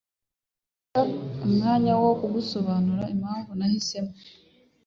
[0.93, 4.11] Ndashaka umwanya wo gusobanura impamvu nahisemo.